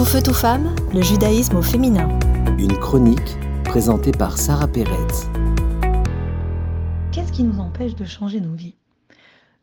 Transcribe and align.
Tout 0.00 0.06
feu, 0.06 0.22
tout 0.22 0.32
femme, 0.32 0.74
le 0.94 1.02
judaïsme 1.02 1.56
au 1.56 1.62
féminin. 1.62 2.08
Une 2.58 2.74
chronique 2.78 3.36
présentée 3.64 4.12
par 4.12 4.38
Sarah 4.38 4.66
Pérez. 4.66 4.96
Qu'est-ce 7.12 7.30
qui 7.30 7.42
nous 7.42 7.60
empêche 7.60 7.94
de 7.96 8.06
changer 8.06 8.40
nos 8.40 8.54
vies? 8.54 8.76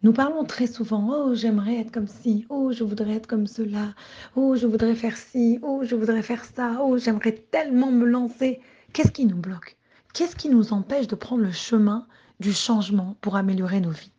Nous 0.03 0.13
parlons 0.13 0.43
très 0.43 0.67
souvent 0.67 1.09
Oh, 1.11 1.33
j'aimerais 1.33 1.79
être 1.79 1.91
comme 1.91 2.05
ci, 2.05 2.45
oh, 2.49 2.71
je 2.71 2.83
voudrais 2.83 3.13
être 3.13 3.25
comme 3.25 3.47
cela, 3.47 3.95
oh, 4.35 4.55
je 4.55 4.67
voudrais 4.67 4.93
faire 4.93 5.17
ci, 5.17 5.57
oh, 5.63 5.81
je 5.81 5.95
voudrais 5.95 6.21
faire 6.21 6.45
ça, 6.45 6.81
oh, 6.83 6.99
j'aimerais 6.99 7.31
tellement 7.31 7.91
me 7.91 8.05
lancer. 8.05 8.61
Qu'est-ce 8.93 9.11
qui 9.11 9.25
nous 9.25 9.37
bloque? 9.37 9.75
Qu'est-ce 10.13 10.35
qui 10.35 10.49
nous 10.49 10.71
empêche 10.71 11.07
de 11.07 11.15
prendre 11.15 11.41
le 11.41 11.51
chemin 11.51 12.05
du 12.39 12.53
changement 12.53 13.15
pour 13.21 13.37
améliorer 13.37 13.81
nos 13.81 13.89
vies? 13.89 14.11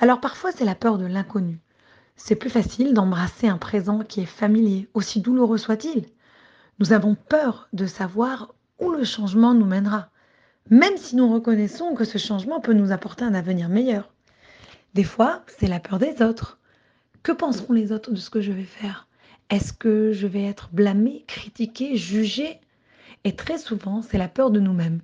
Alors 0.00 0.20
parfois, 0.20 0.52
c'est 0.52 0.66
la 0.66 0.74
peur 0.74 0.98
de 0.98 1.06
l'inconnu. 1.06 1.62
C'est 2.16 2.34
plus 2.34 2.50
facile 2.50 2.94
d'embrasser 2.94 3.46
un 3.46 3.58
présent 3.58 4.00
qui 4.00 4.20
est 4.22 4.26
familier, 4.26 4.88
aussi 4.94 5.20
douloureux 5.20 5.58
soit-il. 5.58 6.06
Nous 6.78 6.92
avons 6.92 7.14
peur 7.14 7.68
de 7.72 7.86
savoir 7.86 8.54
où 8.80 8.90
le 8.90 9.04
changement 9.04 9.54
nous 9.54 9.66
mènera, 9.66 10.10
même 10.70 10.96
si 10.96 11.14
nous 11.14 11.32
reconnaissons 11.32 11.94
que 11.94 12.04
ce 12.04 12.18
changement 12.18 12.60
peut 12.60 12.72
nous 12.72 12.90
apporter 12.90 13.24
un 13.24 13.34
avenir 13.34 13.68
meilleur. 13.68 14.12
Des 14.94 15.04
fois, 15.04 15.44
c'est 15.58 15.68
la 15.68 15.78
peur 15.78 15.98
des 15.98 16.22
autres. 16.22 16.58
Que 17.22 17.32
penseront 17.32 17.74
les 17.74 17.92
autres 17.92 18.10
de 18.10 18.16
ce 18.16 18.30
que 18.30 18.40
je 18.40 18.52
vais 18.52 18.64
faire? 18.64 19.08
Est-ce 19.50 19.72
que 19.72 20.12
je 20.12 20.26
vais 20.26 20.44
être 20.44 20.70
blâmé, 20.72 21.24
critiqué, 21.26 21.96
jugé? 21.96 22.60
Et 23.24 23.36
très 23.36 23.58
souvent, 23.58 24.02
c'est 24.02 24.18
la 24.18 24.28
peur 24.28 24.50
de 24.50 24.58
nous-mêmes. 24.58 25.00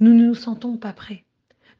Nous 0.00 0.14
ne 0.14 0.26
nous 0.26 0.34
sentons 0.34 0.76
pas 0.76 0.92
prêts. 0.92 1.24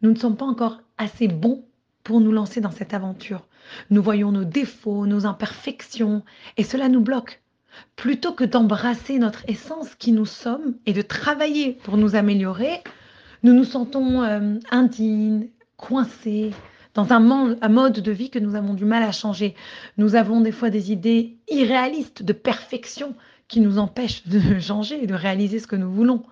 Nous 0.00 0.10
ne 0.10 0.18
sommes 0.18 0.36
pas 0.36 0.46
encore 0.46 0.80
assez 0.98 1.28
bons 1.28 1.64
pour 2.04 2.20
nous 2.20 2.32
lancer 2.32 2.60
dans 2.60 2.70
cette 2.70 2.94
aventure. 2.94 3.46
Nous 3.90 4.02
voyons 4.02 4.32
nos 4.32 4.44
défauts, 4.44 5.06
nos 5.06 5.26
imperfections, 5.26 6.22
et 6.56 6.64
cela 6.64 6.88
nous 6.88 7.00
bloque. 7.00 7.42
Plutôt 7.96 8.32
que 8.32 8.44
d'embrasser 8.44 9.18
notre 9.18 9.48
essence 9.48 9.94
qui 9.94 10.12
nous 10.12 10.26
sommes 10.26 10.74
et 10.84 10.92
de 10.92 11.02
travailler 11.02 11.78
pour 11.84 11.96
nous 11.96 12.16
améliorer, 12.16 12.82
nous 13.42 13.54
nous 13.54 13.64
sentons 13.64 14.22
euh, 14.22 14.58
indignes, 14.70 15.48
coincés, 15.76 16.52
dans 16.94 17.12
un, 17.12 17.56
un, 17.60 17.68
mode 17.68 18.00
de 18.00 18.12
vie 18.12 18.30
que 18.30 18.38
nous 18.38 18.54
avons 18.54 18.74
du 18.74 18.84
mal 18.84 19.02
à 19.02 19.12
changer. 19.12 19.54
Nous 19.96 20.14
avons 20.14 20.42
des 20.42 20.52
fois 20.52 20.68
des 20.68 20.92
idées 20.92 21.38
irréalistes 21.48 22.22
de 22.22 22.34
perfection 22.34 23.14
qui 23.48 23.60
nous 23.60 23.78
empêchent 23.78 24.26
de 24.26 24.58
changer 24.60 25.02
et 25.02 25.06
de 25.06 25.14
réaliser 25.14 25.58
ce 25.58 25.66
que 25.66 25.76
nous 25.76 25.90
voulons. 25.90 26.24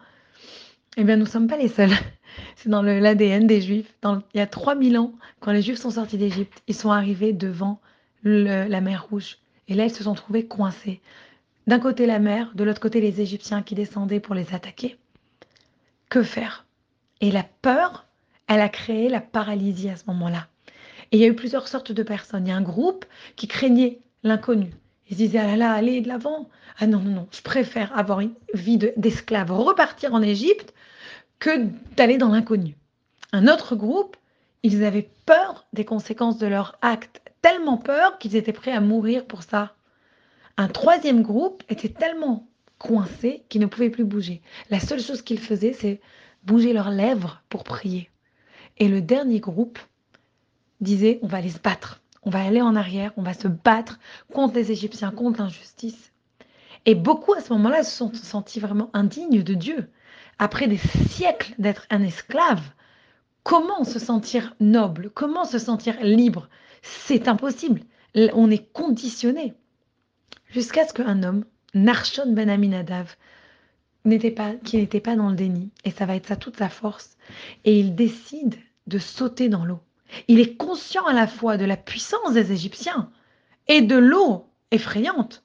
Eh 0.96 1.04
bien, 1.04 1.16
nous 1.16 1.24
ne 1.24 1.28
sommes 1.28 1.46
pas 1.46 1.56
les 1.56 1.68
seuls. 1.68 1.92
C'est 2.56 2.68
dans 2.68 2.82
l'ADN 2.82 3.46
des 3.46 3.60
Juifs. 3.60 3.94
Il 4.04 4.38
y 4.38 4.40
a 4.40 4.46
3000 4.46 4.98
ans, 4.98 5.12
quand 5.40 5.52
les 5.52 5.62
Juifs 5.62 5.78
sont 5.78 5.90
sortis 5.90 6.18
d'Égypte, 6.18 6.62
ils 6.66 6.74
sont 6.74 6.90
arrivés 6.90 7.32
devant 7.32 7.80
la 8.22 8.80
mer 8.80 9.06
Rouge. 9.08 9.38
Et 9.68 9.74
là, 9.74 9.84
ils 9.84 9.94
se 9.94 10.04
sont 10.04 10.14
trouvés 10.14 10.46
coincés. 10.46 11.00
D'un 11.66 11.78
côté 11.78 12.06
la 12.06 12.18
mer, 12.18 12.52
de 12.54 12.64
l'autre 12.64 12.80
côté 12.80 13.00
les 13.00 13.20
Égyptiens 13.20 13.62
qui 13.62 13.74
descendaient 13.74 14.20
pour 14.20 14.34
les 14.34 14.52
attaquer. 14.52 14.96
Que 16.08 16.22
faire? 16.22 16.66
Et 17.20 17.30
la 17.30 17.44
peur, 17.62 18.06
elle 18.48 18.60
a 18.60 18.68
créé 18.68 19.08
la 19.08 19.20
paralysie 19.20 19.90
à 19.90 19.96
ce 19.96 20.04
moment-là. 20.08 20.48
Et 21.12 21.16
il 21.16 21.20
y 21.20 21.24
a 21.24 21.28
eu 21.28 21.34
plusieurs 21.34 21.68
sortes 21.68 21.92
de 21.92 22.02
personnes. 22.02 22.46
Il 22.46 22.50
y 22.50 22.52
a 22.52 22.56
un 22.56 22.62
groupe 22.62 23.04
qui 23.36 23.46
craignait 23.46 24.00
l'inconnu. 24.22 24.70
Ils 25.10 25.16
se 25.16 25.22
disaient, 25.22 25.38
ah 25.38 25.46
là 25.46 25.56
là, 25.56 25.72
allez 25.72 26.00
de 26.00 26.08
l'avant. 26.08 26.48
Ah 26.78 26.86
non, 26.86 27.00
non, 27.00 27.10
non, 27.10 27.28
je 27.32 27.42
préfère 27.42 27.96
avoir 27.98 28.20
une 28.20 28.34
vie 28.54 28.78
d'esclave, 28.96 29.50
repartir 29.50 30.14
en 30.14 30.22
Égypte, 30.22 30.72
que 31.40 31.66
d'aller 31.96 32.16
dans 32.16 32.28
l'inconnu. 32.28 32.76
Un 33.32 33.48
autre 33.48 33.74
groupe, 33.74 34.16
ils 34.62 34.84
avaient 34.84 35.10
peur 35.26 35.66
des 35.72 35.84
conséquences 35.84 36.38
de 36.38 36.46
leur 36.46 36.78
acte, 36.80 37.22
tellement 37.42 37.76
peur 37.76 38.18
qu'ils 38.18 38.36
étaient 38.36 38.52
prêts 38.52 38.72
à 38.72 38.80
mourir 38.80 39.26
pour 39.26 39.42
ça. 39.42 39.74
Un 40.56 40.68
troisième 40.68 41.22
groupe 41.22 41.64
était 41.68 41.88
tellement 41.88 42.46
coincé 42.78 43.44
qu'ils 43.48 43.60
ne 43.60 43.66
pouvaient 43.66 43.90
plus 43.90 44.04
bouger. 44.04 44.42
La 44.70 44.80
seule 44.80 45.00
chose 45.00 45.22
qu'ils 45.22 45.40
faisaient, 45.40 45.72
c'est 45.72 46.00
bouger 46.44 46.72
leurs 46.72 46.90
lèvres 46.90 47.42
pour 47.48 47.64
prier. 47.64 48.10
Et 48.78 48.88
le 48.88 49.00
dernier 49.00 49.40
groupe 49.40 49.78
disait, 50.80 51.18
on 51.22 51.26
va 51.26 51.38
aller 51.38 51.50
se 51.50 51.58
battre, 51.58 51.99
on 52.22 52.30
va 52.30 52.42
aller 52.44 52.60
en 52.60 52.76
arrière, 52.76 53.12
on 53.16 53.22
va 53.22 53.34
se 53.34 53.48
battre 53.48 53.98
contre 54.32 54.54
les 54.54 54.72
Égyptiens, 54.72 55.10
contre 55.10 55.40
l'injustice. 55.40 56.12
Et 56.86 56.94
beaucoup 56.94 57.34
à 57.34 57.40
ce 57.40 57.52
moment-là 57.52 57.82
se 57.82 57.96
sont 57.96 58.12
sentis 58.14 58.60
vraiment 58.60 58.90
indignes 58.92 59.42
de 59.42 59.54
Dieu 59.54 59.90
après 60.38 60.68
des 60.68 60.80
siècles 61.10 61.54
d'être 61.58 61.86
un 61.90 62.02
esclave, 62.02 62.62
comment 63.42 63.84
se 63.84 63.98
sentir 63.98 64.56
noble? 64.58 65.10
Comment 65.10 65.44
se 65.44 65.58
sentir 65.58 65.96
libre? 66.02 66.48
C'est 66.82 67.28
impossible. 67.28 67.82
On 68.14 68.50
est 68.50 68.72
conditionné. 68.72 69.52
Jusqu'à 70.48 70.88
ce 70.88 70.94
qu'un 70.94 71.22
homme, 71.22 71.44
Narshon 71.74 72.32
Ben 72.32 72.48
Aminadav, 72.48 73.16
n'était 74.06 74.34
qui 74.64 74.78
n'était 74.78 75.00
pas 75.00 75.14
dans 75.14 75.28
le 75.28 75.36
déni, 75.36 75.70
et 75.84 75.90
ça 75.90 76.06
va 76.06 76.16
être 76.16 76.26
ça 76.26 76.36
toute 76.36 76.56
sa 76.56 76.70
force, 76.70 77.18
et 77.64 77.78
il 77.78 77.94
décide 77.94 78.56
de 78.86 78.98
sauter 78.98 79.50
dans 79.50 79.64
l'eau. 79.66 79.80
Il 80.28 80.40
est 80.40 80.56
conscient 80.56 81.04
à 81.06 81.12
la 81.12 81.26
fois 81.26 81.56
de 81.56 81.64
la 81.64 81.76
puissance 81.76 82.32
des 82.32 82.52
Égyptiens 82.52 83.10
et 83.68 83.82
de 83.82 83.96
l'eau 83.96 84.48
effrayante, 84.70 85.42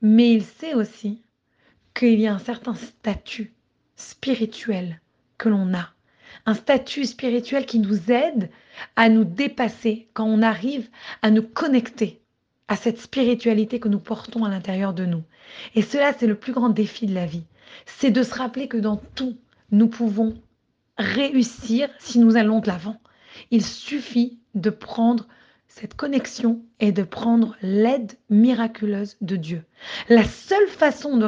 mais 0.00 0.32
il 0.32 0.44
sait 0.44 0.74
aussi 0.74 1.22
qu'il 1.94 2.20
y 2.20 2.26
a 2.26 2.34
un 2.34 2.38
certain 2.38 2.74
statut 2.74 3.52
spirituel 3.96 5.00
que 5.38 5.48
l'on 5.48 5.74
a. 5.74 5.90
Un 6.46 6.54
statut 6.54 7.04
spirituel 7.04 7.66
qui 7.66 7.78
nous 7.78 8.10
aide 8.10 8.50
à 8.96 9.08
nous 9.08 9.24
dépasser 9.24 10.08
quand 10.14 10.24
on 10.24 10.42
arrive 10.42 10.88
à 11.20 11.30
nous 11.30 11.42
connecter 11.42 12.20
à 12.68 12.76
cette 12.76 12.98
spiritualité 12.98 13.80
que 13.80 13.88
nous 13.88 13.98
portons 13.98 14.44
à 14.44 14.48
l'intérieur 14.48 14.94
de 14.94 15.04
nous. 15.04 15.22
Et 15.74 15.82
cela, 15.82 16.12
c'est 16.14 16.26
le 16.26 16.34
plus 16.34 16.52
grand 16.52 16.70
défi 16.70 17.06
de 17.06 17.14
la 17.14 17.26
vie. 17.26 17.44
C'est 17.84 18.10
de 18.10 18.22
se 18.22 18.34
rappeler 18.34 18.66
que 18.66 18.78
dans 18.78 18.96
tout, 18.96 19.36
nous 19.70 19.88
pouvons 19.88 20.40
réussir 20.96 21.88
si 21.98 22.18
nous 22.18 22.36
allons 22.36 22.60
de 22.60 22.68
l'avant. 22.68 22.98
Il 23.50 23.64
suffit 23.64 24.38
de 24.54 24.70
prendre 24.70 25.26
cette 25.68 25.94
connexion 25.94 26.60
et 26.80 26.92
de 26.92 27.02
prendre 27.02 27.56
l'aide 27.62 28.12
miraculeuse 28.28 29.16
de 29.20 29.36
Dieu. 29.36 29.64
La 30.08 30.24
seule 30.24 30.68
façon 30.68 31.16
de 31.16 31.24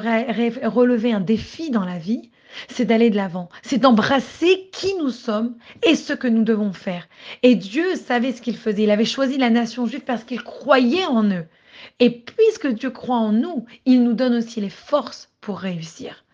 relever 0.67 1.13
un 1.13 1.21
défi 1.21 1.71
dans 1.71 1.85
la 1.85 1.99
vie, 1.99 2.31
c'est 2.69 2.85
d'aller 2.85 3.11
de 3.11 3.17
l'avant, 3.17 3.49
c'est 3.63 3.79
d'embrasser 3.79 4.69
qui 4.73 4.95
nous 4.97 5.11
sommes 5.11 5.57
et 5.83 5.97
ce 5.97 6.13
que 6.13 6.29
nous 6.29 6.45
devons 6.45 6.73
faire. 6.73 7.09
Et 7.43 7.55
Dieu 7.55 7.97
savait 7.97 8.33
ce 8.33 8.43
qu'il 8.43 8.57
faisait. 8.57 8.85
Il 8.85 8.91
avait 8.91 9.05
choisi 9.05 9.39
la 9.39 9.51
nation 9.51 9.87
juive 9.87 10.05
parce 10.05 10.25
qu'il 10.25 10.43
croyait 10.43 11.07
en 11.07 11.25
eux. 11.25 11.47
Et 12.01 12.11
puisque 12.11 12.69
Dieu 12.69 12.91
croit 12.91 13.17
en 13.17 13.33
nous, 13.33 13.65
il 13.87 14.05
nous 14.05 14.13
donne 14.13 14.35
aussi 14.35 14.61
les 14.61 14.71
forces 14.71 15.31
pour 15.41 15.59
réussir. 15.59 16.25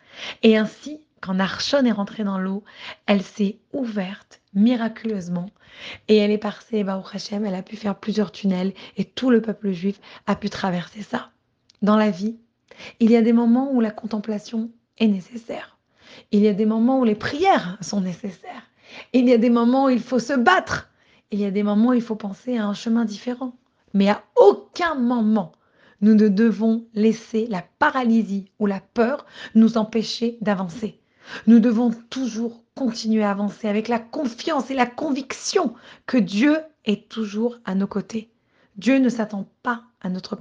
Et 0.43 0.57
ainsi, 0.57 1.01
quand 1.21 1.35
Narshon 1.35 1.85
est 1.85 1.93
rentrée 1.93 2.25
dans 2.25 2.39
l'eau, 2.39 2.65
elle 3.07 3.23
s'est 3.23 3.59
ouverte 3.73 4.41
miraculeusement 4.55 5.51
et 6.09 6.17
elle 6.17 6.31
est 6.31 6.39
passée, 6.39 6.83
au 6.83 7.03
Hashem, 7.13 7.45
elle 7.45 7.55
a 7.55 7.63
pu 7.63 7.77
faire 7.77 7.95
plusieurs 7.95 8.33
tunnels 8.33 8.73
et 8.97 9.05
tout 9.05 9.31
le 9.31 9.41
peuple 9.41 9.71
juif 9.71 10.01
a 10.27 10.35
pu 10.35 10.51
traverser 10.51 11.03
ça. 11.03 11.31
Dans 11.83 11.97
la 11.97 12.11
vie, 12.11 12.37
il 13.01 13.11
y 13.11 13.17
a 13.17 13.23
des 13.23 13.33
moments 13.33 13.71
où 13.73 13.81
la 13.81 13.91
contemplation 13.91 14.71
est 14.99 15.09
nécessaire. 15.09 15.79
Il 16.33 16.41
y 16.41 16.49
a 16.49 16.55
des 16.55 16.67
moments 16.67 17.01
où 17.01 17.05
les 17.05 17.15
prières 17.15 17.79
sont 17.81 18.01
nécessaires. 18.01 18.71
Il 19.13 19.29
y 19.29 19.33
a 19.33 19.39
des 19.39 19.51
moments 19.51 19.87
où 19.87 19.91
il 19.91 20.01
faut 20.01 20.19
se 20.19 20.33
battre. 20.33 20.91
Il 21.31 21.39
y 21.39 21.45
a 21.45 21.51
des 21.51 21.63
moments 21.63 21.91
où 21.91 21.95
il 21.95 22.03
faut 22.03 22.17
penser 22.17 22.59
à 22.59 22.67
un 22.67 22.75
chemin 22.75 23.05
différent. 23.05 23.57
Mais 23.95 24.09
à 24.09 24.25
aucun 24.37 24.95
moment, 24.95 25.53
nous 26.01 26.15
ne 26.15 26.29
devons 26.29 26.87
laisser 26.95 27.47
la 27.49 27.63
paralysie 27.79 28.51
ou 28.59 28.67
la 28.67 28.81
peur 28.81 29.27
nous 29.55 29.77
empêcher 29.77 30.39
d'avancer. 30.41 31.00
Nous 31.47 31.61
devons 31.61 31.91
toujours 32.11 32.63
continuer 32.75 33.23
à 33.23 33.31
avancer 33.31 33.69
avec 33.69 33.89
la 33.89 33.99
confiance 33.99 34.71
et 34.71 34.75
la 34.75 34.87
conviction 34.87 35.75
que 36.07 36.17
Dieu 36.17 36.57
est 36.85 37.09
toujours 37.09 37.59
à 37.65 37.75
nos 37.75 37.87
côtés. 37.87 38.31
Dieu 38.77 38.99
ne 38.99 39.09
s'attend 39.09 39.47
pas 39.63 39.83
à 40.01 40.09
notre, 40.09 40.39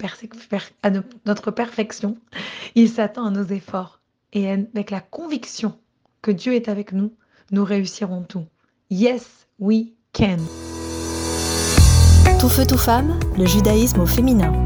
à 0.83 0.89
notre 1.25 1.51
perfection, 1.51 2.17
il 2.75 2.89
s'attend 2.89 3.25
à 3.25 3.31
nos 3.31 3.45
efforts 3.45 3.99
et 4.31 4.49
avec 4.49 4.91
la 4.91 5.01
conviction 5.01 5.77
que 6.21 6.31
Dieu 6.31 6.53
est 6.53 6.69
avec 6.69 6.93
nous, 6.93 7.13
nous 7.51 7.63
réussirons 7.63 8.23
tout. 8.23 8.45
Yes, 8.89 9.47
we 9.59 9.87
can. 10.13 10.37
Tout 12.39 12.49
feu, 12.49 12.65
tout 12.65 12.77
femme, 12.77 13.19
le 13.37 13.45
judaïsme 13.45 13.99
au 13.99 14.05
féminin. 14.05 14.63